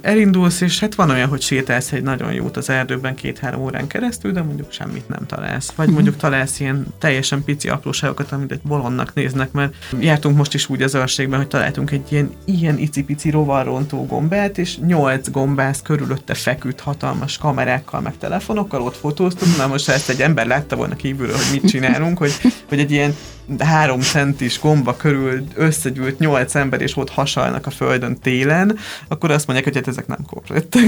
[0.01, 4.31] Elindulsz, és hát van olyan, hogy sétálsz egy nagyon jót az erdőben két-három órán keresztül,
[4.31, 5.71] de mondjuk semmit nem találsz.
[5.75, 5.95] Vagy mhm.
[5.95, 10.81] mondjuk találsz ilyen teljesen pici apróságokat, amit egy bolondnak néznek, mert jártunk most is úgy
[10.81, 16.79] az őrségben, hogy találtunk egy ilyen, ilyen icipici rovarrontó gombát, és nyolc gombász körülötte feküdt
[16.79, 21.35] hatalmas kamerákkal, meg telefonokkal, ott fotóztunk, na most ha ezt egy ember látta volna kívülről,
[21.35, 22.33] hogy mit csinálunk, hogy
[22.67, 23.15] hogy egy ilyen
[23.59, 29.47] három centis gomba körül összegyűlt nyolc ember, és ott hasalnak a földön télen, akkor azt
[29.47, 30.83] mondják, hogy hát ezek nem korrektek.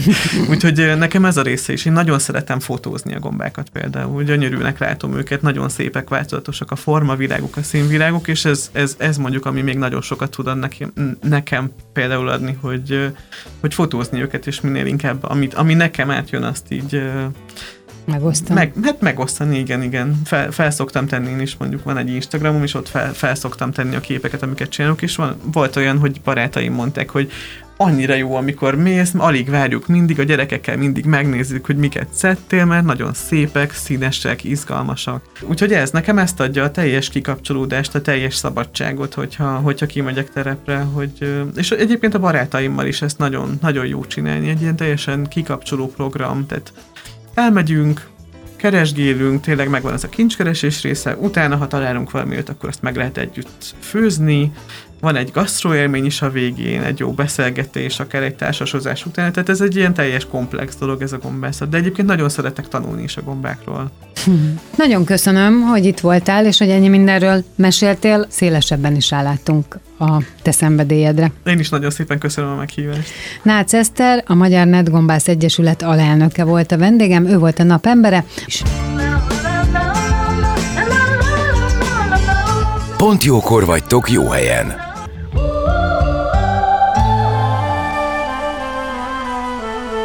[0.50, 1.84] Úgyhogy nekem ez a része is.
[1.84, 4.22] Én nagyon szeretem fotózni a gombákat például.
[4.22, 9.46] Gyönyörűnek látom őket, nagyon szépek, változatosak a formaviláguk, a színviláguk, és ez, ez, ez mondjuk,
[9.46, 10.92] ami még nagyon sokat tud nekem,
[11.22, 13.12] nekem például adni, hogy,
[13.60, 17.02] hogy fotózni őket, és minél inkább, amit, ami nekem átjön, azt így
[18.04, 18.54] Megosztani?
[18.54, 20.20] Meg, hát megosztani, igen, igen.
[20.24, 23.72] Fel, fel szoktam tenni én is, mondjuk van egy Instagramom, és ott fel, fel szoktam
[23.72, 27.32] tenni a képeket, amiket csinálok, és van, volt olyan, hogy barátaim mondták, hogy
[27.76, 32.84] annyira jó, amikor mész, alig várjuk mindig, a gyerekekkel mindig megnézzük, hogy miket szedtél, mert
[32.84, 35.22] nagyon szépek, színesek, izgalmasak.
[35.48, 40.78] Úgyhogy ez nekem ezt adja a teljes kikapcsolódást, a teljes szabadságot, hogyha, hogyha kimegyek terepre,
[40.78, 45.86] hogy, és egyébként a barátaimmal is ezt nagyon, nagyon jó csinálni, egy ilyen teljesen kikapcsoló
[45.86, 46.72] program, tehát
[47.34, 48.10] elmegyünk,
[48.56, 53.18] keresgélünk, tényleg megvan ez a kincskeresés része, utána, ha találunk valamit, akkor azt meg lehet
[53.18, 54.52] együtt főzni,
[55.02, 59.60] van egy gasztroélmény is a végén, egy jó beszélgetés, akár egy társasozás után, tehát ez
[59.60, 63.22] egy ilyen teljes komplex dolog ez a gombászat, de egyébként nagyon szeretek tanulni is a
[63.22, 63.90] gombákról.
[64.76, 70.50] Nagyon köszönöm, hogy itt voltál, és hogy ennyi mindenről meséltél, szélesebben is álláttunk a te
[70.50, 71.32] szenvedélyedre.
[71.44, 73.10] Én is nagyon szépen köszönöm a meghívást.
[73.42, 78.24] Nácz Eszter, a Magyar Netgombász Egyesület alelnöke volt a vendégem, ő volt a napembere.
[82.96, 84.91] Pont jókor vagytok jó helyen.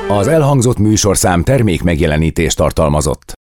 [0.10, 3.36] Az elhangzott műsorszám termék megjelenítést tartalmazott.